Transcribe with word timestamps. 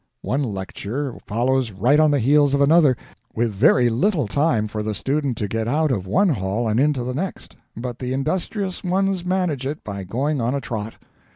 One 0.23 0.41
lecture 0.41 1.13
follows 1.27 1.71
right 1.71 1.99
on 1.99 2.09
the 2.09 2.17
heels 2.17 2.55
of 2.55 2.61
another, 2.61 2.97
with 3.35 3.53
very 3.53 3.87
little 3.87 4.27
time 4.27 4.67
for 4.67 4.81
the 4.81 4.95
student 4.95 5.37
to 5.37 5.47
get 5.47 5.67
out 5.67 5.91
of 5.91 6.07
one 6.07 6.29
hall 6.29 6.67
and 6.67 6.79
into 6.79 7.03
the 7.03 7.13
next; 7.13 7.55
but 7.77 7.99
the 7.99 8.11
industrious 8.11 8.83
ones 8.83 9.23
manage 9.23 9.67
it 9.67 9.83
by 9.83 10.03
going 10.03 10.41
on 10.41 10.55
a 10.55 10.59
trot. 10.59 10.95